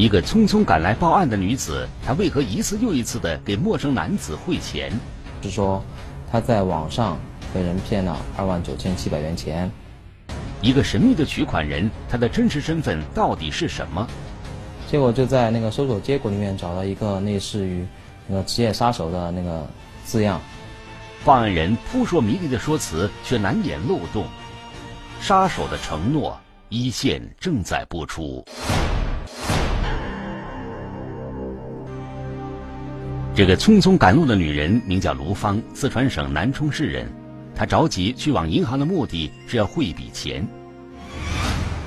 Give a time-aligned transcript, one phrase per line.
[0.00, 4.90] 一个匆匆赶来报案的女子，她为何一次又一次的给陌生男子汇钱？
[5.42, 5.84] 是说
[6.32, 7.18] 她在网上
[7.52, 9.70] 被人骗了二万九千七百元钱。
[10.62, 14.08] 一个神秘的取款人，他的真实身份到底是什么？
[14.90, 17.86] 结果就在那个搜索结果里面找到一个类似于
[18.26, 19.66] 那个职业杀手的那个
[20.06, 20.40] 字样。
[21.26, 24.24] 报案人扑朔迷离的说辞却难掩漏洞。
[25.20, 26.40] 杀手的承诺，
[26.70, 28.42] 一线正在播出。
[33.32, 37.08] 这个匆匆赶路的女人名叫卢芳，四川省南充市人。
[37.54, 40.46] 她着急去往银行的目的是要汇一笔钱。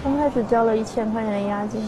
[0.03, 1.81] 刚开始交了一千块钱的押金。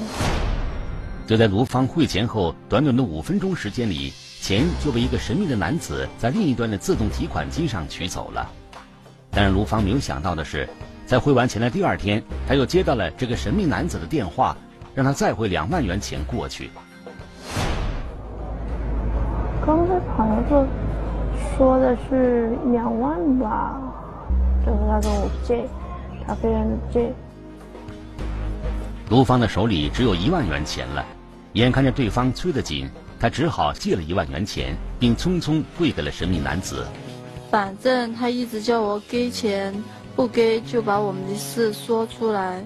[1.26, 8.52] 就在卢芳汇钱后，短短的五分钟时间里，钱就被一个神秘的男子在另一端的自动提款机上取走了。
[9.32, 10.68] 但是卢芳没有想到的是，
[11.06, 14.56] 在汇完钱的第二天，他又接到了这个神秘男子的电话，
[14.94, 16.70] 让他再汇两万元钱过去。
[20.48, 20.68] 说
[21.58, 23.82] 说的是两万吧，
[24.66, 25.68] 就是他跟我借，
[26.28, 27.12] 他非让借。
[29.10, 31.04] 卢芳的手里只有一万元钱了，
[31.54, 36.86] 眼看着对方催得紧，他只好借了一万元钱，并匆匆汇给了神秘男子。
[37.50, 39.74] 反正他一直叫我给钱，
[40.16, 42.64] 不给就把我们的事说出来。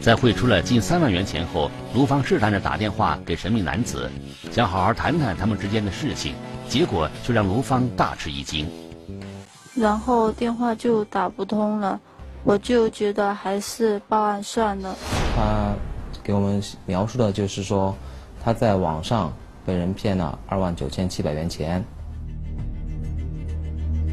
[0.00, 4.08] 在汇出了近三万元钱后，卢芳试探着打电话给神秘男子，
[4.52, 6.34] 想好好谈谈他们之间的事情，
[6.68, 8.68] 结果却让卢芳大吃一惊。
[9.74, 12.00] 然后电话就打不通了，
[12.44, 14.94] 我就觉得还是报案算了。
[15.34, 15.74] 他
[16.22, 17.92] 给我们描述的就是说，
[18.42, 19.32] 他在网上
[19.64, 21.84] 被人骗了二万九千七百元钱。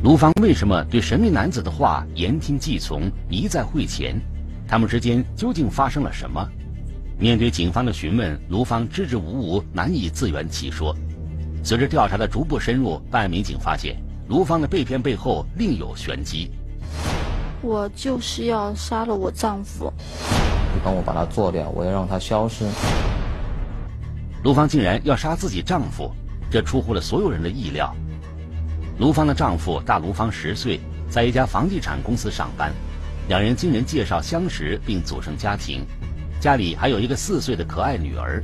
[0.03, 4.19] 卢芳为什么对神秘男子的话言听计从，一再汇钱？
[4.67, 6.47] 他们之间究竟发生了什么？
[7.19, 10.95] 面对警方的询问，卢芳支支吾吾，难以自圆其说。
[11.63, 13.95] 随着调查的逐步深入，办案民警发现，
[14.27, 16.51] 卢芳的被骗背后另有玄机。
[17.61, 19.93] 我就是要杀了我丈夫，
[20.73, 22.65] 你帮我把他做掉，我要让他消失。
[24.43, 26.11] 卢芳竟然要杀自己丈夫，
[26.51, 27.95] 这出乎了所有人的意料。
[28.97, 32.73] 卢芳的丈夫大卢芳十岁，在一家房地产公司上班。
[33.29, 35.85] 两人经人介绍相识并组成家庭，
[36.41, 38.43] 家里还有一个四岁的可爱女儿，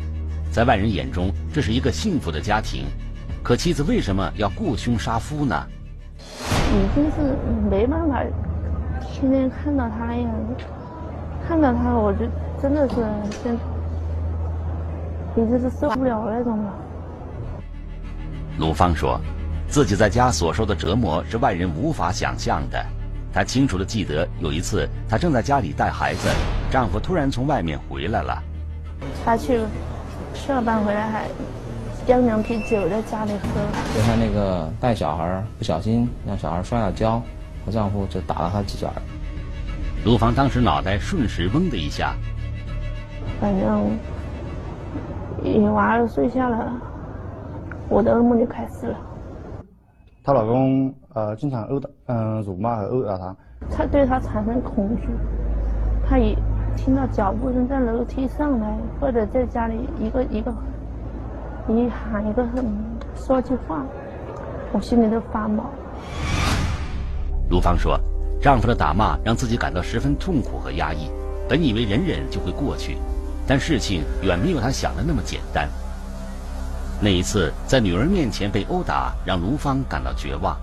[0.51, 2.85] 在外人眼中这是一个幸福的家庭。
[3.44, 5.68] 可妻子为什么要雇凶杀夫呢？
[6.18, 7.35] 已经是
[7.69, 8.23] 没办法，
[9.01, 10.29] 天天看到他呀，
[11.45, 12.19] 看到他我就
[12.62, 12.95] 真的是
[13.44, 13.56] 真，
[15.35, 16.73] 已经是受不了那种了。
[18.59, 19.19] 卢芳说，
[19.68, 22.85] 自己在家所受的折磨是外人无法想象的。
[23.34, 26.28] 她清楚的记得，有一次她正在家里带孩子，
[26.72, 28.41] 丈夫突然从外面回来了。
[29.23, 29.59] 她去
[30.34, 31.28] 上班回来还
[32.07, 33.62] 酿两瓶酒在家里喝。
[33.95, 37.22] 就她那个带小孩不小心让小孩摔了跤，
[37.66, 38.91] 她丈夫就打了她几脚。
[40.03, 42.16] 卢芳当时脑袋瞬时嗡的一下。
[43.39, 43.97] 反正
[45.44, 46.73] 一娃儿睡下了，
[47.89, 48.97] 我的噩梦就开始了。
[50.23, 53.36] 她老公呃经常殴打，嗯辱骂和殴打她。
[53.70, 55.08] 她对她产生恐惧，
[56.08, 56.36] 她一
[56.78, 60.53] 听到脚步声在楼梯上来，或者在家里一个一个
[61.68, 62.46] 一喊一个
[63.16, 63.84] 说句话，
[64.72, 65.66] 我心里都发毛。
[67.50, 68.00] 卢芳说，
[68.40, 71.09] 丈夫的打骂让自己感到十分痛苦和压抑，
[71.50, 72.98] 本以为忍忍就会过去，
[73.48, 75.68] 但事情远没有她想的那么简单。
[77.02, 80.56] 那一次在女儿面前被殴打，让卢芳感到绝望。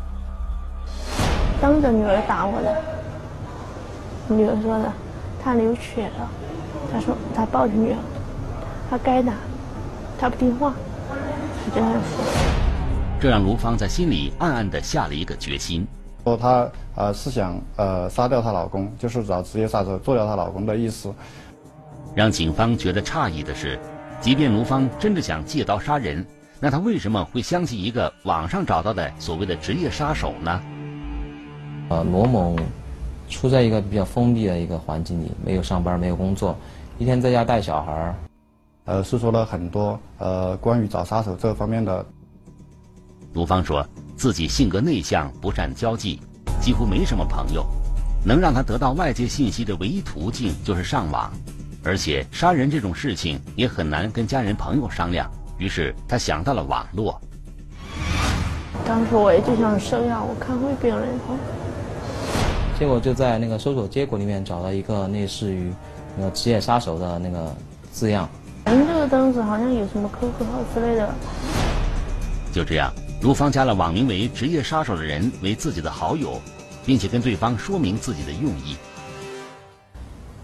[1.61, 2.77] 当着女儿打我的，
[4.29, 4.93] 女儿说的，
[5.43, 6.31] 她流血了。
[6.93, 7.97] 她说她抱着女儿，
[8.91, 9.33] 她该打，
[10.19, 10.75] 她不听话，
[11.65, 12.25] 是这样说。
[13.19, 15.87] 这让卢芳在心里暗暗的下了一个决心，
[16.25, 21.13] 说她呃是想呃杀掉她老公，就是找职业杀手做掉她老公的意思。
[22.15, 23.79] 让警方觉得诧异的是。
[24.19, 26.25] 即便卢芳真的想借刀杀人，
[26.59, 30.59] 那她为什么会相信一个网上找到的所谓的职业杀手呢？
[31.89, 32.57] 呃，罗某
[33.29, 36.57] 处在一个比较封闭的一个环境里，没有上班，没有工作，
[36.99, 38.15] 一天在家带小孩儿，
[38.87, 42.05] 呃，诉说了很多呃关于找杀手这方面的。
[43.35, 43.87] 卢芳说
[44.17, 46.19] 自己性格内向，不善交际，
[46.59, 47.67] 几乎没什么朋友，
[48.25, 51.31] 能让他得到外界信息的唯一途径就是上网。
[51.85, 57.21] 而且杀人这种事情也很难跟家人朋友商量，于是他想到了网络。
[58.87, 61.09] 当时我也就想生呀，我看会不会有人
[62.79, 65.73] 结果就在那个搜索结果里面找到一个类似于
[66.17, 67.55] 那个职业杀手的那个
[67.91, 68.29] 字样。
[68.67, 71.09] 您这个当时好像有什么 QQ 号之类的。
[72.53, 72.93] 就这样，
[73.23, 76.39] 卢芳加了网名为“职业杀手”的人为自己的好友，
[76.85, 78.77] 并且跟对方说明自己的用意。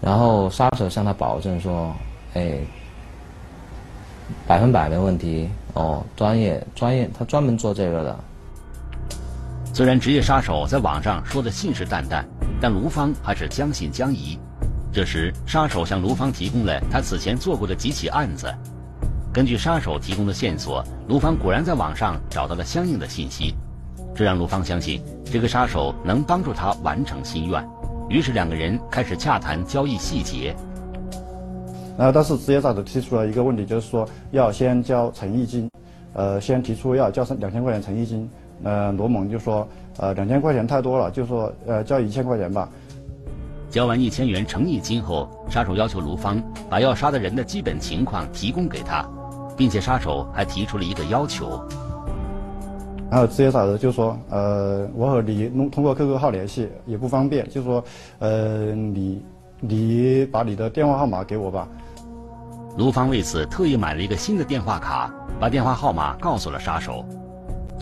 [0.01, 1.95] 然后杀手向他保证说
[2.33, 2.59] ：“哎，
[4.47, 8.19] 百分百没问题哦，专业专业，他专门做这个的。”
[9.75, 12.23] 虽然职业杀手在网上说的信誓旦旦，
[12.61, 14.39] 但卢芳还是将信将疑。
[14.93, 18.53] 这时，杀手向卢芳提供了他此前做过的几起案子。
[19.33, 23.55] 根据杀手提供的线索，卢芳果然在网上找到了相应的信息，
[24.15, 27.67] 这让卢芳相信这个杀手能帮助他完成心愿。
[28.11, 30.55] 于是两个人开始洽谈交易细节。
[31.97, 35.71] 呃，但是职业杀手提出了一个问题，就是说要先交诚意金，
[36.13, 38.29] 呃，先提出要交两千块钱诚意金。
[38.63, 39.67] 呃，罗猛就说，
[39.99, 42.69] 呃，两千块钱太多了，就说呃交一千块钱吧。
[43.71, 49.09] 交完一千元诚意金后，杀手要求卢芳把要杀的人的基本情况提供给他，
[49.57, 51.59] 并且杀手还提出了一个要求。
[53.11, 57.83] 然后职业杀手就说，呃，我和你通通过 QQ 号联系也不方便，就说，
[58.19, 59.23] 呃，你
[59.61, 61.67] 你把你的电话号码给我吧。
[62.77, 67.05] 卢芳为此特意买了一个新的电话卡，把电话号码告诉了杀手。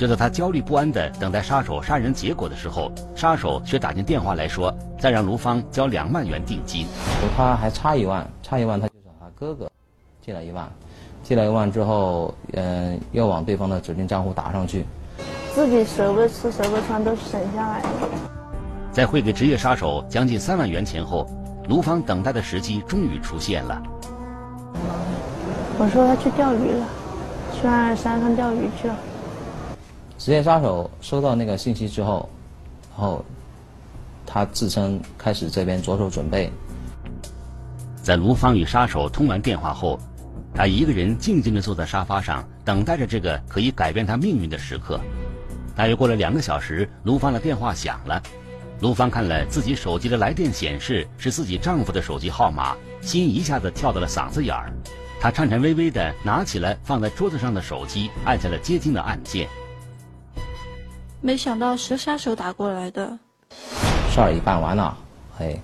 [0.00, 6.86] 就在他焦虑不安地等待杀手杀人结果的时候，杀手却打进电话来说，再让卢芳交两万元定金。
[7.36, 9.70] 他还差一万，差一万他就找他哥哥
[10.24, 10.66] 借了一万，
[11.22, 14.86] 借了一万之后，嗯，又往对方的指定账户打上去。
[15.52, 17.88] 自己舍不得吃舍不得穿都省下来了。
[18.90, 21.26] 在汇给职业杀手将近三万元钱后，
[21.68, 23.82] 卢芳等待的时机终于出现了。
[25.78, 26.86] 我说他去钓鱼了，
[27.52, 28.96] 去山上钓鱼去了。
[30.20, 32.28] 职业杀手收到那个信息之后，
[32.90, 33.24] 然后
[34.26, 36.52] 他自称开始这边着手准备。
[38.02, 39.98] 在卢芳与杀手通完电话后，
[40.54, 45.00] 他一个人静静地坐在沙发上，等待着这个可以改变他命运的时刻。
[45.74, 48.22] 大约过了两个小时，卢芳的电话响了。
[48.80, 54.70] 卢芳看了自己手机的来电显示是自己丈夫的手机号码，心一下子跳到了嗓子眼儿。
[55.18, 59.48] 她颤颤巍巍地拿起了放在桌子上的手机，按下了接听的按键。
[61.22, 63.18] 没想到是杀手打过来的。
[64.10, 64.96] 事儿已办完了，
[65.38, 65.60] 哎，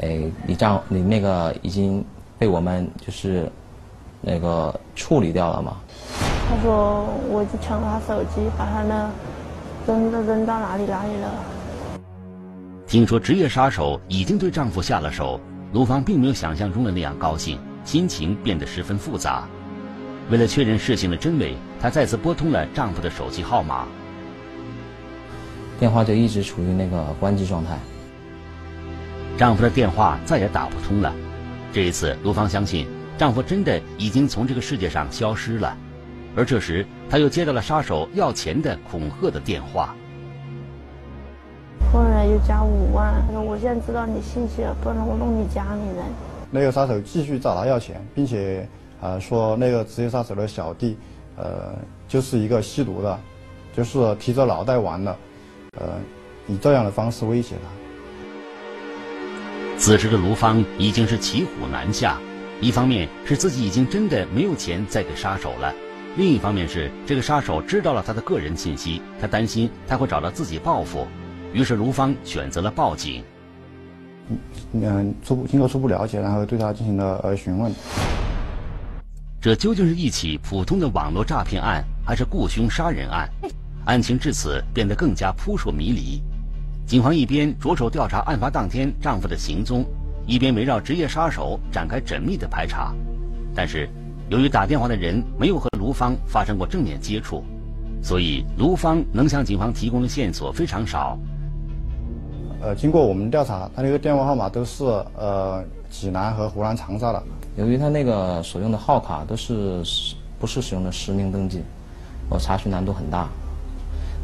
[0.00, 2.04] 哎，你丈你那个已经
[2.38, 3.50] 被我们就是
[4.20, 5.76] 那个处理掉了嘛？
[6.48, 9.10] 他说我就抢了他手机，把他那
[9.84, 11.28] 扔扔扔到哪里哪里了。
[12.86, 15.40] 听说职业杀手已经对丈夫下了手，
[15.72, 19.44] 卢芳并没有想象中的那样高兴，心情变得十分复杂。
[20.30, 23.86] 为了确认事情的真伪，她再次拨通了丈夫的手机号码。
[25.80, 27.78] 电话就一直处于那个关机状态。
[29.38, 31.10] 丈夫的电话再也打不通了。
[31.72, 32.86] 这一次，卢芳相信
[33.16, 35.74] 丈夫真的已经从这个世界上消失了。
[36.36, 39.94] 而这时，她又接到了杀手要钱的恐吓的电话。
[41.90, 46.04] 后来又加五万，他说：“我现在知道你信息了，不然我弄你家里人。”
[46.52, 48.68] 那个杀手继续找他要钱，并且
[49.00, 50.98] 啊说那个职业杀手的小弟，
[51.36, 51.74] 呃，
[52.06, 53.18] 就是一个吸毒的，
[53.74, 55.16] 就是提着脑袋玩的。
[55.80, 55.98] 呃，
[56.46, 57.68] 以这样的方式威胁他。
[59.76, 62.18] 此时的卢芳已经是骑虎难下，
[62.60, 65.74] 一方面是自己已经真的没有钱再给杀手了，
[66.16, 71.06] 另一方面是这个杀手知道了他的个人信息，他担心他会找到自己报复，
[71.54, 73.24] 于是卢芳选择了报警。
[74.72, 77.72] 嗯，初步经过初步了解，然后对他进行了呃询问。
[79.40, 83.26] 这究竟是一起普通的网络诈骗案，还是雇凶杀人案？
[83.86, 86.20] 案情至此变得更加扑朔迷离，
[86.86, 89.84] 警方一边着手调查案发当天丈夫的行踪，
[90.26, 92.94] 一边围绕职业杀手展开缜密的排查。
[93.54, 93.88] 但是，
[94.28, 97.42] 由于打电话的人没有和卢芳发生过正面接触，
[98.02, 101.18] 所以卢芳能向警方提供的线索非常少。
[102.62, 104.84] 呃，经过我们调查，他那个电话号码都是
[105.16, 107.22] 呃济南和湖南长沙的。
[107.56, 109.82] 由于他那个所用的号卡都是
[110.38, 111.62] 不是使用的实名登记，
[112.28, 113.28] 我查询难度很大。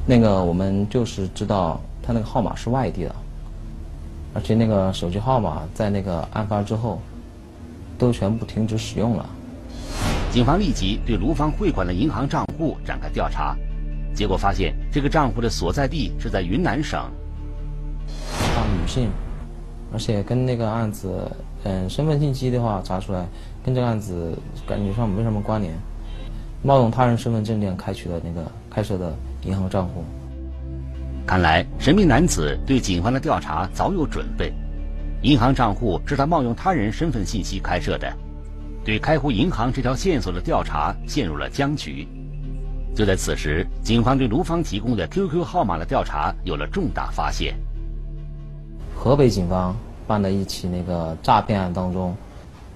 [0.08, 3.14] 那个我们就是知道他那个号码是外地的，
[4.32, 7.00] 而且那个手机号码在那个案发之后
[7.98, 9.28] 都全部停止使用了。
[10.30, 13.56] 警方立即对卢芳汇款的银行账户展开调查，
[14.14, 17.00] 结果发现这个账户的所在地是在云南省。
[17.00, 19.10] 啊，女性，
[19.92, 21.28] 而且跟那个案子，
[21.64, 23.26] 嗯，身份信息的话查出来
[23.64, 25.74] 跟这个案子感觉上没什么关联，
[26.62, 29.12] 冒用他人身份证件开取的那个开设的。
[29.46, 30.02] 银行账户，
[31.24, 34.52] 看来神秘男子对警方的调查早有准备。
[35.22, 38.12] 银行账户是他冒用他人身份信息开设的，
[38.84, 42.06] 对开户银行这条线索的调查陷入了僵局。
[42.94, 47.54] 就在此时，警方对卢芳提供的 QQ 号码的调查有了重大发现。
[48.94, 49.76] 河北警方
[50.06, 52.16] 办的一起那个诈骗案当中，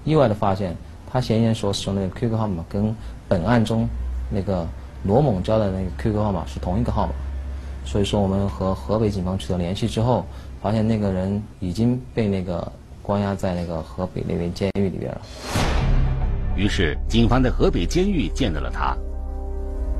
[0.05, 0.75] 意外的发现，
[1.11, 2.95] 他嫌疑人所使用的 QQ 号码跟
[3.27, 3.87] 本案中
[4.29, 4.67] 那个
[5.03, 7.13] 罗某交的那个 QQ 号码是同一个号码。
[7.83, 10.25] 所以说，我们和河北警方取得联系之后，
[10.61, 15.21] 发现那个人已经被那个关押在那个河北那边监狱里边了。
[16.55, 18.95] 于是，警方在河北监狱见到了他。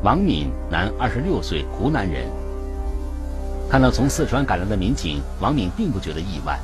[0.03, 2.27] 王敏，男，二十六岁，湖南人。
[3.69, 6.59] 看到从四川赶来的民警，王敏并不觉得意外，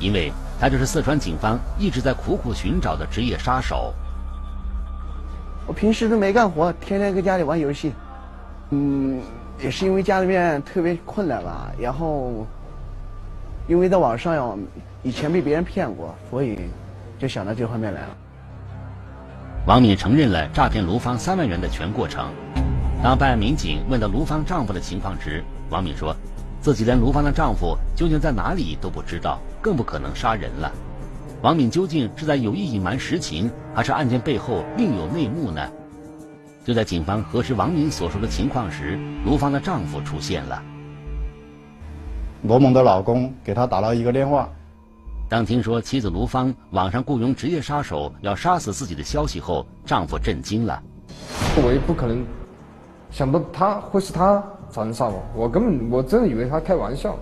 [0.00, 3.94] 因为他就是四川警方一直在苦苦寻找的职业杀手。
[5.76, 7.92] 平时都没干活，天天搁家里玩游戏。
[8.70, 9.20] 嗯，
[9.62, 12.46] 也是因为家里面特别困难吧，然后
[13.68, 14.42] 因为在网上呀，
[15.02, 16.58] 以前被别人骗过，所以
[17.18, 18.08] 就想到这方面来了。
[19.66, 22.30] 王敏承认了诈骗卢芳三万元的全过程。
[23.02, 26.16] 当办案民警问到卢芳丈夫的情况时，王敏说，
[26.60, 30.72] 自己连卢芳的丈夫究竟在哪里都不知道，更不可能杀人了。
[31.42, 35.60] 王敏究竟是在有意隐瞒实情，还是案件背后另有内幕呢？
[36.64, 40.62] 就在警方核实王敏所说的情况时，卢芳的丈夫出现了。
[42.42, 44.48] 罗某的老公给他打了一个电话，
[45.28, 50.82] 当听说妻子卢芳网上雇佣职业杀手要杀死自己的消息后，丈夫震惊了。
[51.62, 52.24] 我也不可能。
[53.10, 57.16] 想不到他会是他残杀我，我根本我真的以为他开玩笑。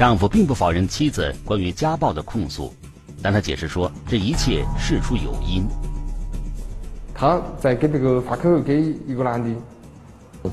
[0.00, 2.72] 丈夫并不否认妻子关于家暴的控诉，
[3.20, 5.62] 但他解释说这一切事出有因。
[7.14, 9.50] 他在给那个发 QQ 给一个男的，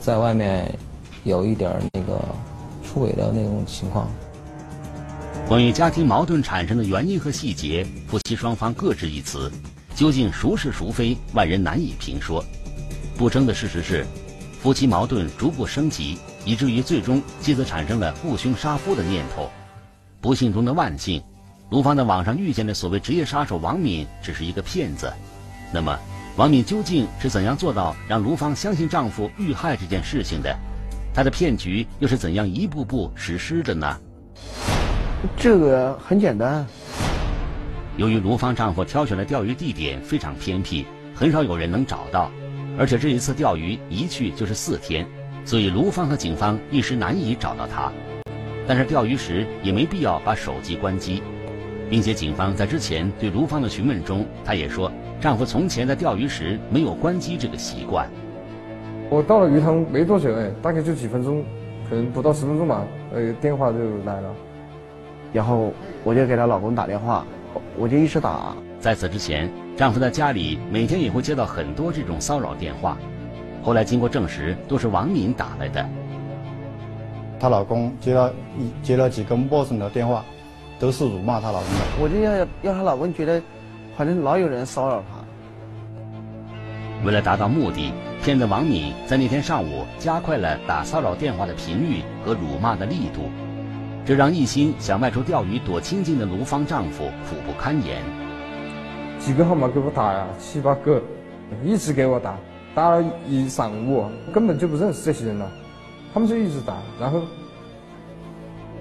[0.01, 0.77] 在外面
[1.23, 2.19] 有一点那个
[2.83, 4.09] 出轨的那种情况。
[5.47, 9.49] 关于家庭矛盾产生的原因和细节，夫妻双方各执一词，
[9.95, 12.43] 究竟孰是孰非，外人难以评说。
[13.17, 14.05] 不争的事实是，
[14.61, 19.51] 夫妻矛盾逐步升级，以至于最终妻子产生了雇凶杀夫的念头。
[20.21, 21.21] 不幸中的万幸，
[21.71, 25.11] 卢芳在网上遇见的所谓职业杀手王敏只是一个骗子。
[25.73, 25.99] 那么，
[26.37, 30.57] 王敏究竟是怎样做到让卢芳相信丈夫遇害这件事情的？
[31.13, 33.99] 她的骗局又是怎样一步步实施的呢？
[35.35, 36.65] 这个很简单。
[37.97, 42.31] 由于卢芳丈夫挑选的钓鱼地点非常偏僻，很少有人能找到。
[42.79, 45.05] 而且这一次钓鱼一去就是四天，
[45.47, 47.89] 所以卢芳和警方一时难以找到他。
[48.67, 51.23] 但是钓鱼时也没必要把手机关机，
[51.89, 58.09] 并且警方在之前对卢芳的询问中，她也说丈夫从前在钓鱼时没有关机这个习惯。
[59.09, 61.41] 我到了鱼塘没多久，哎，大概就几分钟，
[61.89, 64.29] 可能不到十分钟吧，呃，电话就来了，
[65.31, 65.71] 然后
[66.03, 67.25] 我就给她老公打电话，
[67.77, 68.53] 我就一直打。
[68.81, 69.49] 在此之前。
[69.77, 72.97] 丈夫在家里每天也会接到很多这种骚扰电话，
[73.67, 75.85] 后来经过证实，都是王敏打来的。
[77.37, 80.23] 她老公接了一接了几个陌生的电话，
[80.79, 81.79] 都是辱骂她老公的。
[81.99, 83.41] 我就要要她老公觉得，
[83.97, 87.05] 反正老有人骚扰她。
[87.05, 87.91] 为了达到目的，
[88.23, 93.29] 骗子王敏在那天上午加快了打骚扰电话的频率和辱骂的力度，
[94.05, 98.01] 这让一心想外出钓鱼躲清静的卢芳丈夫苦不堪言。
[99.19, 101.01] 几个号码给我打呀，七八个，
[101.65, 102.33] 一直给我打，
[102.77, 105.49] 打了一上午，根本就不认识这些人了，
[106.13, 107.23] 他们就一直打，然后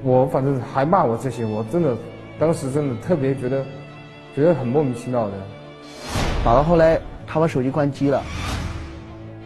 [0.03, 1.97] 我反正还骂我这些，我真的
[2.38, 3.65] 当时真的特别觉得
[4.35, 5.33] 觉得很莫名其妙的。
[6.45, 8.23] 打到后来，他把手机关机了。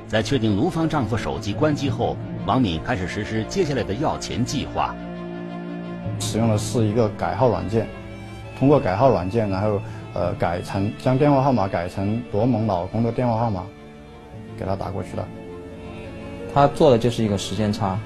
[0.09, 4.93] 在确定卢芳丈夫手机关机后，王敏开始实施接下来的要钱计划。
[6.19, 7.87] 使用的是一个改号软件，
[8.59, 9.81] 通过改号软件，然后。
[10.13, 13.63] 呃，改成将电话号码改成罗某老公的电话号码，
[14.59, 15.27] 给他打过去了。
[16.53, 17.99] 他做的就是一个时间差，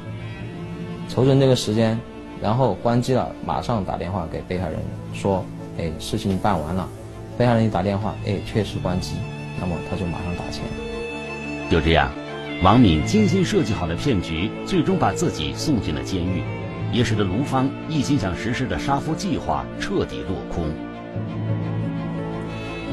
[1.09, 1.99] 瞅准这个时间，
[2.43, 4.79] 然后关机了，马上打电话给被害人
[5.13, 5.45] 说
[5.79, 6.89] ：“哎，事情办完了。”
[7.37, 9.17] 被害人一打电话，哎，确实关机，
[9.59, 10.63] 那么他就马上打钱。
[11.71, 12.13] 就这样，
[12.63, 16.43] 王敏精心设计好的骗局，最终把自己送进了监狱，
[16.93, 20.67] 也使得卢芳一心想实施的杀夫计划彻底落空。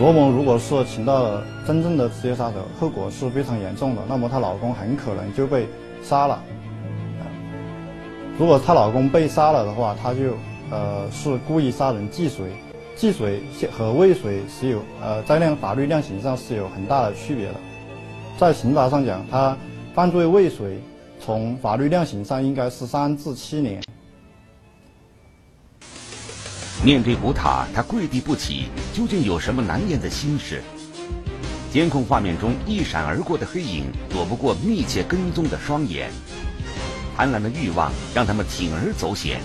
[0.01, 4.01] 罗某如果是请到了真正的职业杀手，后果是非常严重的。
[4.09, 5.67] 那么她老公很可能就被
[6.01, 6.41] 杀了。
[8.39, 10.33] 如果她老公被杀了的话，她就
[10.71, 12.47] 呃是故意杀人既遂。
[12.95, 17.53] 既遂和未遂是有呃在量法律量刑上是有很大的区别的。
[18.39, 19.55] 在刑法上讲，他
[19.93, 20.79] 犯罪未遂，
[21.19, 23.79] 从法律量刑上应该是三至七年。
[26.83, 30.63] 面对古塔，他跪地不起，究竟有什么难言的心事？
[31.71, 36.09] 监控画面中一闪而过的黑影，躲不过密切跟踪的双眼。
[37.15, 39.41] 贪婪的欲望让他们铤而走险，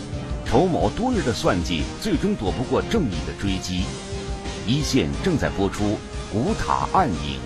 [0.47, 3.85] 筹谋多日的算计，最终躲不过正义的追击。
[4.67, 5.85] 一线正在播出
[6.33, 7.39] 《古塔暗影》。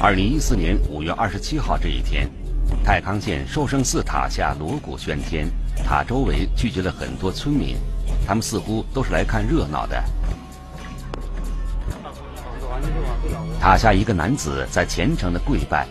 [0.00, 2.30] 二零一四年五月二十七号这一天，
[2.84, 5.50] 太康县寿圣寺塔下锣鼓喧天，
[5.84, 7.76] 塔周围聚集了很多村民，
[8.24, 10.00] 他们似乎都是来看热闹的。
[13.60, 15.84] 塔下一个男子在虔诚的跪拜，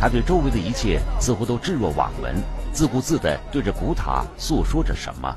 [0.00, 2.34] 他对周围的一切似乎都置若罔闻，
[2.72, 5.36] 自顾自地对着古塔诉说着什么。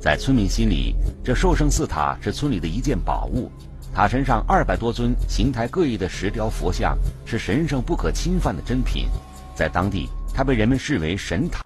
[0.00, 3.52] 在村民心里，这寿圣寺塔是村里的一件宝物。
[3.96, 9.06] 塔身上二百多尊形态各异的石雕佛像，是神圣不可侵犯的珍品，
[9.54, 11.64] 在当地，它被人们视为神塔。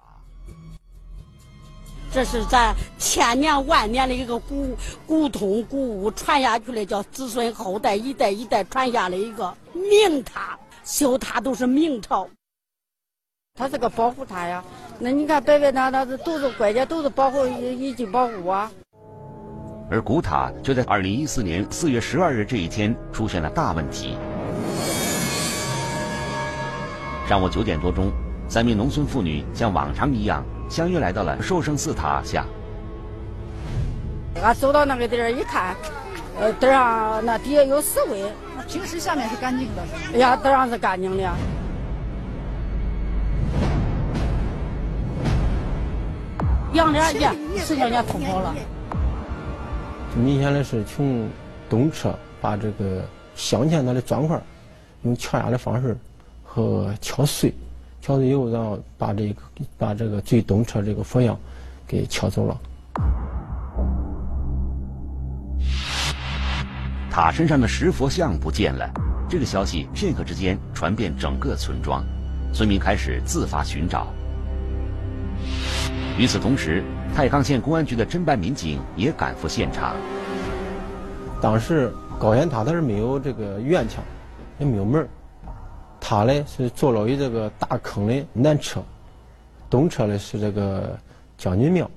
[2.09, 12.25] 这是咱千年万年的一个古古铜古物，传下去的，叫子孙后代一代一代传下来一个名塔，修塔都是明朝。
[13.55, 14.63] 它是个保护塔呀，
[14.99, 18.71] 那你看白白那那是都是国家都是保护一级保护啊。
[19.91, 24.15] 而古塔就在二零一四年四月十二日这一天出现了大问题。
[27.27, 28.09] 上午九点多钟，
[28.47, 32.45] 三名农村妇女像往常一样相约来到了寿圣寺塔下。
[34.41, 35.75] 俺走到那个地儿一看，
[36.39, 38.23] 呃，地上那底下有石灰，
[38.69, 39.83] 平时下面是干净的。
[40.13, 41.23] 哎呀，地上是干净的。
[46.71, 48.55] 养两年，十几年通好了。
[50.15, 51.27] 明显的是从
[51.69, 53.03] 东侧把这个
[53.35, 54.39] 镶嵌它的砖块
[55.03, 55.97] 用敲压的方式
[56.43, 57.53] 和敲碎，
[58.01, 59.41] 敲碎以后，然后把这个
[59.77, 61.37] 把这个最东侧这个佛像
[61.87, 62.59] 给敲走了。
[67.09, 68.89] 塔身上的石佛像不见了，
[69.29, 72.03] 这个消息片刻之间传遍整个村庄，
[72.53, 74.07] 村民开始自发寻找。
[76.17, 79.95] 与此同时，太康县公安局的侦办民警也赶赴现场。
[81.41, 84.03] 当时高原塔它是没有这个院墙，
[84.59, 85.07] 也没有门
[85.99, 88.81] 塔呢是坐落于这个大坑的南侧，
[89.69, 90.97] 东侧呢是这个
[91.37, 91.89] 将军庙，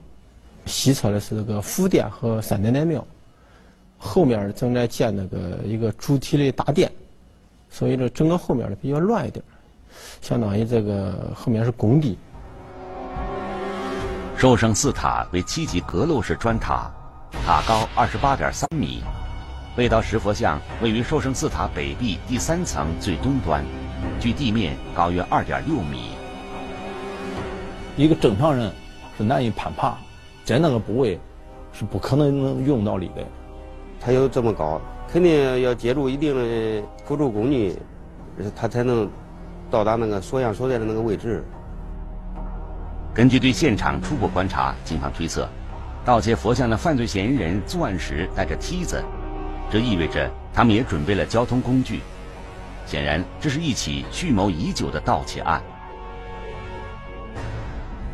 [0.66, 3.06] 西侧呢是这个福殿和三奶奶庙，
[3.96, 6.90] 后面正在建那个一个主体的大殿，
[7.70, 9.42] 所以这整个后面的比较乱一点，
[10.20, 12.18] 相当于这个后面是工地。
[14.36, 16.90] 寿圣寺塔为七级阁楼式砖塔，
[17.46, 19.02] 塔高二十八点三米。
[19.76, 23.64] 魏道石佛像位于寿圣寺塔北壁第三层最东端，
[24.20, 26.10] 距地面高约二点六米。
[27.96, 28.70] 一个正常人
[29.16, 29.96] 是难以攀爬，
[30.44, 31.18] 在那个部位
[31.72, 33.24] 是不可能能用到力的。
[34.00, 37.76] 它有这么高，肯定要借助一定的辅助工具，
[38.54, 39.08] 它才能
[39.70, 41.42] 到达那个所像所在的那个位置。
[43.14, 45.48] 根据对现场初步观察，警方推测，
[46.04, 49.00] 盗窃佛像的犯罪嫌疑人作案时带着梯子，
[49.70, 52.00] 这意味着他们也准备了交通工具。
[52.86, 55.62] 显然，这是一起蓄谋已久的盗窃案。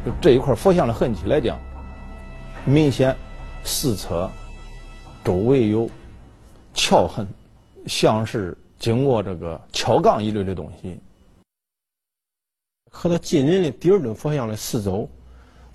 [0.05, 1.59] 就这一块佛像的痕迹来讲，
[2.67, 3.17] 明显
[3.65, 4.31] 四侧
[5.25, 5.89] 周围有
[6.75, 7.27] 撬痕，
[7.87, 11.01] 像是经过这个撬杠一类的东西。
[12.91, 15.09] 和他近邻的第二尊佛像的四周，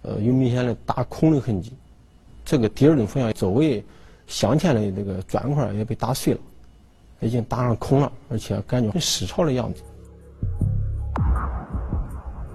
[0.01, 1.73] 呃，有明显的打孔的痕迹。
[2.43, 3.83] 这个第二尊佛像周围
[4.27, 6.39] 镶嵌的这个砖块也被打碎了，
[7.21, 9.81] 已经打上孔了，而且感觉很失潮的样子。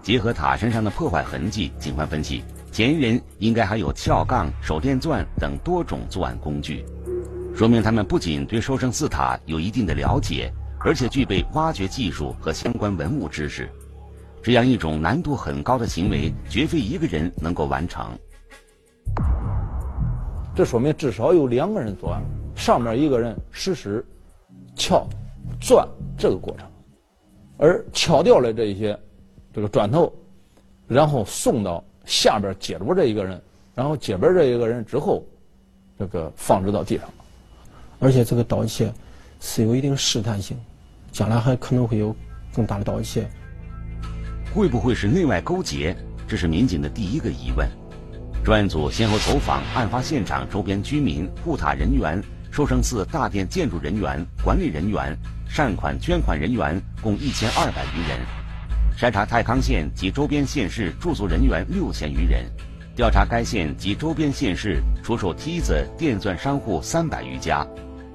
[0.02, 6.84] 结合塔身上的破坏痕迹，警方分析，嫌疑人应该还有撬杠、手电钻等多种作案工具，
[7.56, 13.68] 说明他们不仅对寿圣寺塔有一定的了解，而且具备挖掘技术和相关文物知识。
[14.42, 18.06] 这样一种难度很高的行为，绝非一个人能够完成。
[20.54, 22.22] 这说明至少有两个人作案，
[22.56, 24.04] 上面一个人实施
[24.74, 25.06] 撬、
[25.60, 25.86] 钻
[26.18, 26.66] 这个过程，
[27.58, 28.98] 而撬掉了这一些
[29.52, 30.12] 这个砖头，
[30.88, 33.40] 然后送到下边接住这一个人，
[33.74, 35.22] 然后接边这一个人之后，
[35.98, 37.08] 这个放置到地上。
[37.98, 38.92] 而且这个盗窃
[39.38, 40.58] 是有一定试探性，
[41.12, 42.14] 将来还可能会有
[42.54, 43.28] 更大的盗窃。
[44.52, 45.96] 会不会是内外勾结？
[46.26, 47.68] 这是民警的第一个疑问。
[48.44, 55.16] 专案组先后走访案发现场周边居民、护塔人员，寿圣寺大殿建筑人员、管理人员、
[55.48, 58.18] 善款捐款人员共一千二百余人，
[58.98, 62.44] 筛查太康县及周边县市住宿人员六千余人，
[62.96, 67.64] 调查该县及周边县市出售梯子、电钻商户三百余家，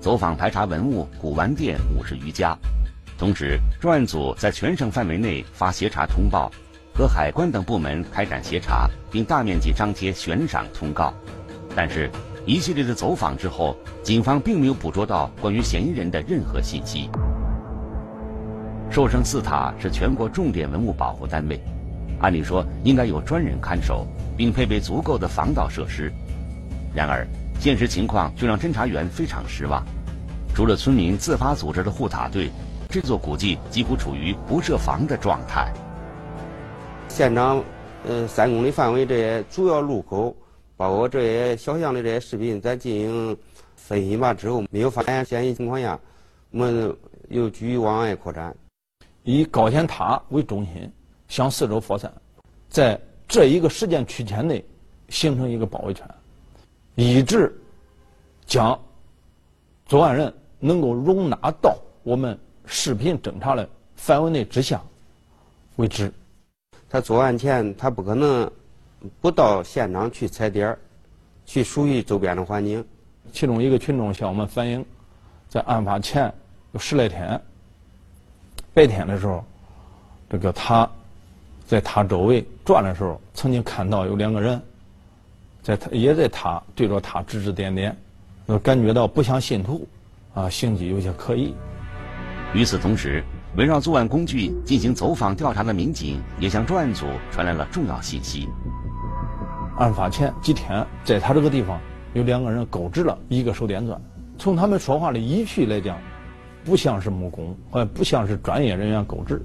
[0.01, 2.57] 走访排查文物古玩店五十余家。
[3.17, 6.51] 同时，专案组在全省范围内发协查通报，
[6.93, 11.13] 和海关等部门开展协查，并大面积张贴悬赏通告。
[11.73, 12.11] 但是，
[12.45, 17.09] 一系列的走访之后，警方并没有捕捉到关于嫌疑人的任何信息。
[18.91, 21.57] 寿生寺塔是全国重点文物保护单位，
[22.19, 26.11] 按理说应该有专人看守，并配备足够的防盗设施。
[26.93, 27.25] 然而，
[27.61, 29.81] 现实情况却让侦查员非常失望。
[30.53, 32.51] 除了村民自发组织的护塔队。
[32.89, 35.73] 这座古迹几乎处于不设防的状态。
[37.09, 37.63] 现场，
[38.07, 40.35] 呃，三公里范围这些主要路口，
[40.77, 43.37] 包括这些小巷的这些视频，在进行
[43.75, 45.99] 分析吧之后，没有发现嫌疑情况下，
[46.51, 46.95] 我们
[47.29, 48.55] 又继续往外扩展，
[49.23, 50.91] 以高仙塔为中心
[51.27, 52.11] 向四周扩散，
[52.69, 54.63] 在这一个时间区间内
[55.09, 56.05] 形成一个包围圈，
[56.95, 57.53] 一直
[58.45, 58.77] 将
[59.85, 62.37] 作案人能够容纳到我们。
[62.65, 64.81] 视频侦查的范围内之下
[65.77, 66.11] 为止。
[66.89, 68.49] 他作案前，他不可能
[69.19, 70.79] 不到现场去踩点儿，
[71.45, 72.85] 去熟悉周边的环境。
[73.33, 74.85] 其中一个群众向我们反映，
[75.49, 76.33] 在案发前
[76.71, 77.41] 有十来天，
[78.73, 79.43] 白天的时候，
[80.29, 80.89] 这个他
[81.67, 84.61] 在他周围转的时候，曾经看到有两个人，
[85.61, 87.97] 在他也在他对着他指指点点，
[88.63, 89.85] 感觉到不像信徒，
[90.33, 91.53] 啊，行迹有些可疑。
[92.55, 93.21] 与此同时，
[93.57, 98.47] 围绕作案工具进行走访调查的民警也向专案组传来了重要信息。
[99.77, 101.77] 案发前几天，在他这个地方
[102.13, 104.01] 有两个人购置了一个手电钻。
[104.37, 105.97] 从他们说话的语气来讲，
[106.63, 109.41] 不像是木工，呃，不像是专业人员购置。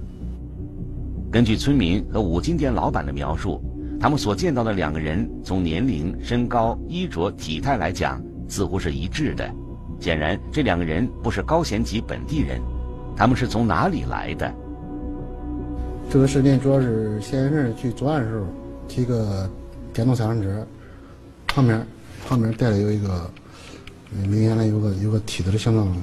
[1.33, 3.61] 根据村民和五金店老板的描述，
[4.01, 9.53] 他们所见到的两个人从年龄、身高、衣着、体态来讲，似乎是一致的。
[9.99, 12.61] 显然，这两个人不是高贤集本地人。
[13.21, 14.51] 他们是从哪里来的？
[16.09, 18.47] 这个视频主要是嫌疑人去作案的时候
[18.89, 19.47] 骑个
[19.93, 20.67] 电动三轮车，
[21.47, 21.87] 旁边
[22.27, 23.31] 旁边带了有一个
[24.11, 25.95] 明显的有个有个梯子的形状。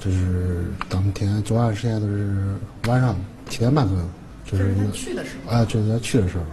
[0.00, 2.56] 就是当天作案时间都是
[2.88, 3.14] 晚上
[3.48, 4.04] 七点半左右，
[4.44, 5.52] 就是他去的时候。
[5.52, 6.44] 啊，就是他去的时候，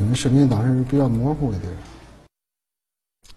[0.00, 1.72] 因为视频当时比较模糊一点。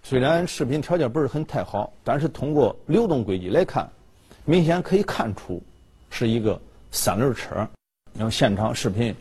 [0.02, 3.88] 虽然视频条件不是很太好，但是通过流动轨迹来看。
[4.44, 5.62] 明显可以看出，
[6.10, 7.54] 是一个三轮车。
[8.14, 9.14] 然后现场视频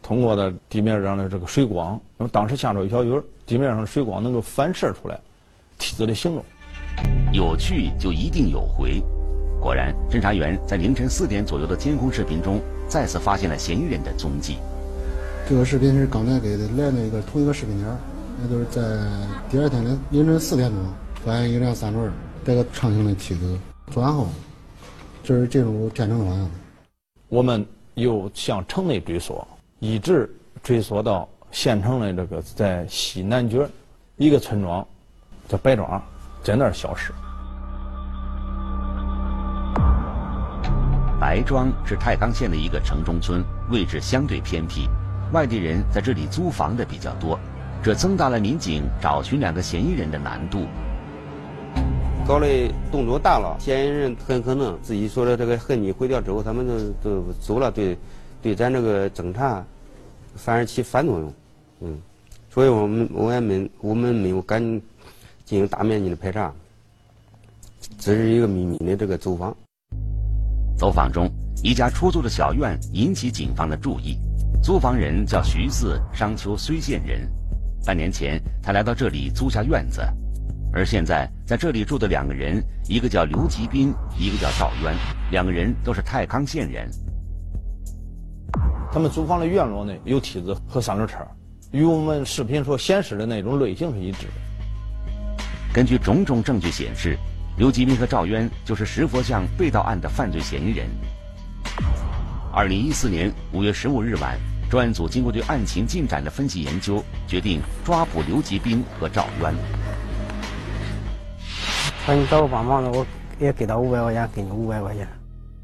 [0.00, 5.18] 通过的地面上的这个水光，因为当时下着一小雨，地面上的水光能够反射出来
[5.78, 6.44] 梯子的形状。
[7.32, 9.02] 有去就一定有回，
[9.60, 14.56] 果然，侦查员在凌晨四点左右的监控视频中再次发现了嫌疑人的踪迹。
[15.48, 17.88] 这个视频是刚才给的来那个同一个视频点，
[18.40, 18.80] 那就是在
[19.50, 20.78] 第二天的凌晨四点钟
[21.24, 22.12] 发现一辆三轮
[22.44, 23.58] 带个长形的梯子，
[23.90, 24.28] 作案后。
[25.22, 26.50] 就是进入天城的方向。
[27.28, 29.46] 我们又向城内追索，
[29.80, 30.28] 一直
[30.62, 33.68] 追索到县城的这个在西南角
[34.16, 34.86] 一个村庄，
[35.48, 36.02] 叫白庄，
[36.42, 37.12] 在那儿消失。
[41.20, 44.88] 白庄是太康县的一个城中村，位置相对偏僻，
[45.32, 47.38] 外地人在这里租房的比较多，
[47.82, 50.66] 这增大了民警找寻两个嫌疑人的难度。
[52.28, 52.46] 搞的
[52.92, 57.96] 动作大了，嫌疑人很可能自己说的这个痕迹毁掉之后，他们都都走了，对，
[58.42, 59.64] 对咱这个侦查
[60.36, 61.32] 反而起反作用，
[61.80, 61.98] 嗯，
[62.50, 64.62] 所以我们我也没我们没有敢
[65.46, 66.52] 进行大面积的排查，
[67.98, 69.56] 这是一个秘密的这个走访。
[70.76, 71.30] 走访中，
[71.62, 74.18] 一家出租的小院引起警方的注意，
[74.62, 77.26] 租房人叫徐四，商丘睢县人，
[77.86, 80.02] 半年前他来到这里租下院子。
[80.72, 84.94] 而现在在这里住的两个人，一个叫刘吉斌，一个叫赵渊，
[85.30, 86.88] 两个人都是太康县人。
[88.92, 91.18] 他们租房的院落内有梯子和三轮车，
[91.72, 94.32] 与我们视频所显示的那种类型是一致的。
[95.72, 97.16] 根据种种证据显示，
[97.56, 100.86] 刘吉斌和赵渊就是石佛像被盗案的犯罪嫌疑人。
[102.52, 104.38] 二零一四年五月十五日晚，
[104.70, 109.54] 专案组经过对案情进展的分析研究，决定抓捕刘吉斌和赵渊。
[112.08, 113.06] 说你找我帮忙了，我
[113.38, 115.06] 也给他五百块钱，给你五百块钱。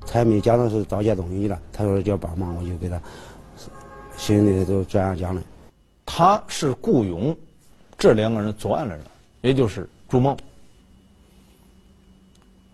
[0.07, 3.01] 他也没讲的是盗窃东西了，他说叫帮忙，我就给他，
[4.15, 5.43] 心里都这样讲的。
[6.05, 7.35] 他是雇佣
[7.97, 9.03] 这两个人作案的人，
[9.41, 10.37] 也就是朱某。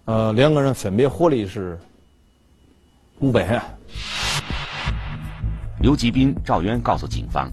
[0.06, 1.78] 呃，两个人分别获利是
[3.20, 3.62] 五百元。
[5.80, 7.48] 刘吉斌、赵渊告诉警方，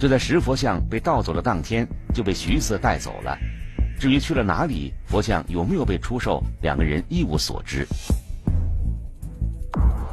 [0.00, 3.36] 就在石佛像被盗走的当天就被徐四带走了。
[3.98, 7.84] 至于去了哪里，佛像有没有被出售，两个人一无所知。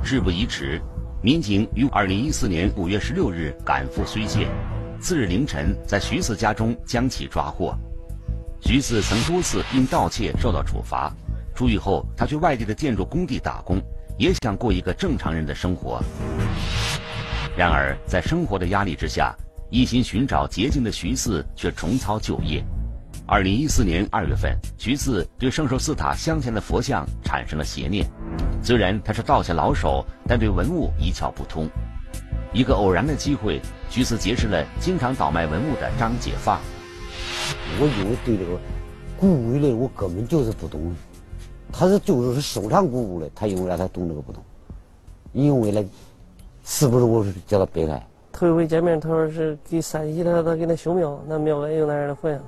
[0.03, 0.81] 事不宜迟，
[1.21, 4.49] 民警于二零一四年五月十六日赶赴睢县，
[4.99, 7.77] 次日凌晨在徐四家中将其抓获。
[8.59, 11.13] 徐四曾多次因盗窃受到处罚，
[11.53, 13.79] 出狱后他去外地的建筑工地打工，
[14.17, 16.01] 也想过一个正常人的生活。
[17.55, 19.35] 然而在生活的压力之下，
[19.69, 22.65] 一心寻找捷径的徐四却重操旧业。
[23.27, 28.05] 二零一四年二月份，徐四对圣寿寺塔镶嵌的佛像产生了邪念。
[28.61, 31.67] 虽然他是道家老手，但对文物一窍不通。
[32.53, 33.59] 一个偶然的机会，
[33.89, 36.59] 徐四结识了经常倒卖文物的张解放。
[37.79, 38.59] 我以为对这个
[39.17, 40.93] 古物类我根本就是不懂，
[41.73, 44.43] 他是就是收藏古物的，他因为啥他懂这个不懂？
[45.33, 45.83] 因为呢，
[46.63, 48.07] 是不是我是叫他悲哀？
[48.31, 52.39] 头一回见面，他说是给山西他他给他修庙，那庙外有那样的佛像。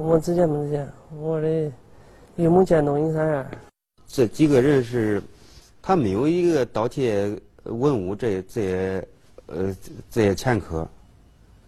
[0.00, 0.88] 我只见没见，
[1.20, 1.70] 我的
[2.36, 3.46] 又没见到你啥样。
[4.06, 5.22] 这几个人是，
[5.82, 9.08] 他没有一个盗窃文物这这些
[9.46, 9.76] 呃
[10.10, 10.88] 这些前科。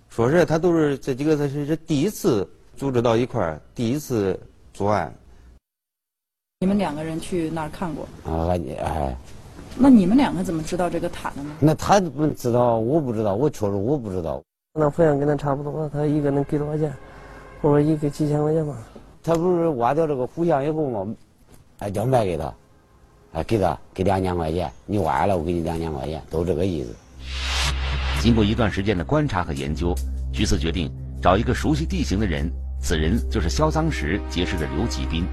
[0.09, 4.39] 说实在，他都是这几个他是是第一次组织到一块儿，第一次
[4.73, 5.13] 作案。
[6.61, 8.09] 你们两个人去那儿看过？
[8.25, 8.49] 啊，
[8.81, 9.15] 哎。
[9.77, 11.51] 那你们两个怎么知道这个塔的呢？
[11.61, 14.43] 那他不知道，我不知道，我确实我不知道。
[14.75, 16.95] 那佛像跟他差不多，他一个能给多少钱？
[17.63, 18.77] 我说一个几千块钱吧。
[19.23, 21.15] 他不是挖掉这个佛像以后嘛，
[21.79, 22.53] 哎，叫卖给他，
[23.35, 26.93] 哎，给他给两千块钱，你挖了我给你两千块钱，都这个意思。
[28.21, 29.95] 经过一段时间的观察和研究，
[30.33, 35.25] 徐四决定找一个熟悉地形的人，此人就是销赃时结识的刘启斌。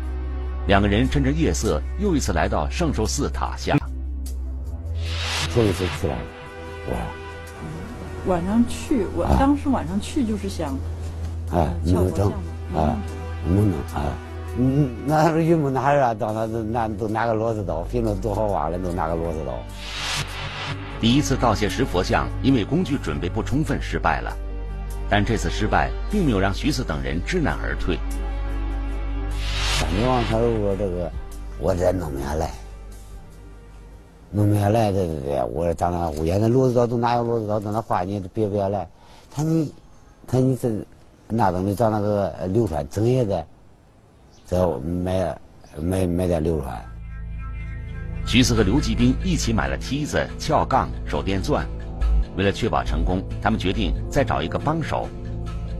[0.67, 3.75] 两个人趁着夜色，又一次来到圣寿寺塔下。
[5.51, 6.15] 头一次去了，
[8.27, 10.77] 晚上去，我当时晚上去就是想。
[11.51, 12.31] 哎，能整，
[12.75, 12.95] 哎，
[13.47, 14.01] 能弄，哎，
[14.57, 19.53] 嗯，那是榆木拿着到那都拿都拿个螺丝刀，平常多好挖的都拿个螺丝刀。
[21.01, 24.31] 第一次盗窃石佛像，因为工具准备不充分失败了，
[25.09, 27.97] 但这次失败并没有让徐四等人知难而退。
[29.79, 31.11] 张金王他说这个，
[31.57, 32.51] 我这弄不下来，
[34.29, 38.87] 弄不下来，对对对，我到那屋檐那骡子刀都拿个螺丝刀在那画，你别不下来，
[39.33, 39.73] 他你，
[40.27, 40.69] 他你这。
[41.31, 43.45] 那东西找那个流川整夜在，
[44.45, 45.39] 在买
[45.79, 46.75] 买买点流川。
[48.25, 51.63] 徐四和刘继兵一起买了梯子、撬杠、手电钻。
[52.35, 55.07] 为了确保成功，他们决定再找一个帮手。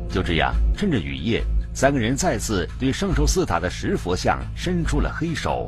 [0.08, 5.68] 就这样，趁着雨夜，三个人再次对圣寿寺塔的石佛像伸出了黑手。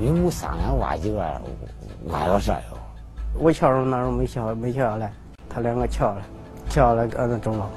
[0.00, 1.40] 你们商量挖几个，
[2.06, 2.78] 挖到啥哟？
[3.34, 5.12] 我撬着那时候没撬，没撬下来，
[5.48, 6.22] 他两个撬了。
[6.78, 7.68] 叫了个那中了。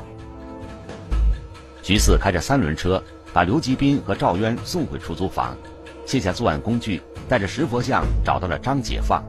[1.81, 3.01] 徐四开着三轮车，
[3.33, 5.57] 把刘吉斌和赵渊送回出租房，
[6.05, 9.23] 卸下作案工具，带着石佛像找到了张解放。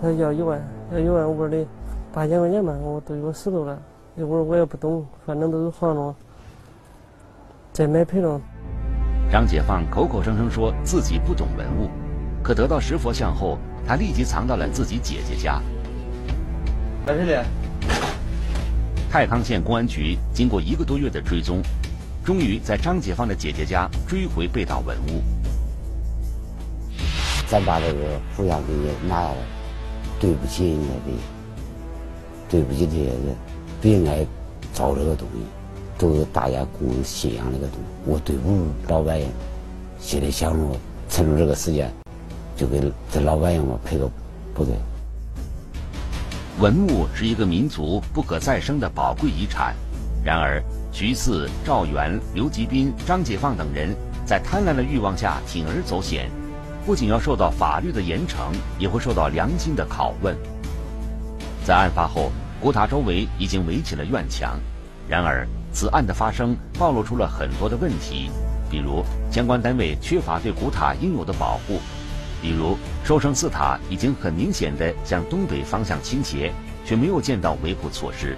[0.00, 0.58] 他要一万，
[0.90, 1.62] 要一万，我说的
[2.10, 3.78] 八千块钱吧，我都有石头了。
[4.16, 6.14] 我说我也不懂，反正都是房东，
[7.74, 8.40] 再买赔了。
[9.30, 11.90] 张解放口口声声说自己不懂文物，
[12.42, 15.60] 可得到石佛像后，他立即藏到了自己姐姐家。
[17.04, 17.46] 在这里。
[19.10, 21.62] 太康县公安局经过一个多月的追踪，
[22.22, 25.22] 终于在张解放的姐姐家追回被盗文物。
[27.48, 28.72] 咱把这个佛像给
[29.08, 29.36] 拿下来，
[30.20, 31.12] 对不起人家的，
[32.50, 33.16] 对不起这些人，
[33.80, 34.26] 不应该
[34.74, 35.40] 找这个东西，
[35.96, 37.86] 都是大家共同信仰这个东西。
[38.04, 39.28] 我对不住老百姓，
[39.98, 40.76] 心里想着
[41.08, 41.90] 趁着这个时间，
[42.54, 42.78] 就给
[43.10, 44.06] 这老百姓们赔个
[44.52, 44.74] 不对。
[46.60, 49.76] 文物是一个民族不可再生的宝贵遗产，
[50.24, 50.60] 然而
[50.92, 53.94] 徐四、赵元、刘吉斌、张解放等人
[54.26, 56.28] 在贪婪的欲望下铤而走险，
[56.84, 60.36] 不仅要受到法律的严惩，也会受到良心的拷问。
[61.64, 64.58] 在案发后，古塔周围已经围起了院墙，
[65.08, 68.32] 然而此案的发生暴露出了很多的问题，
[68.68, 71.78] 比如相关单位缺乏对古塔应有的保护。
[72.40, 72.76] 比如，
[73.08, 76.52] 寿圣寺塔已经很明显的向东北方向倾斜，
[76.84, 78.36] 却没有见到维护措施；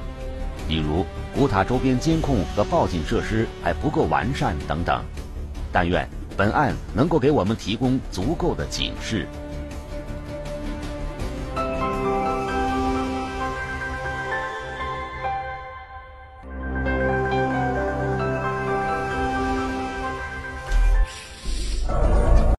[0.69, 1.05] 比如，
[1.35, 5.03] 古塔周边监控和报警设施还不够完善等等。
[5.73, 9.27] 但愿本案能够给我们提供足够的警示。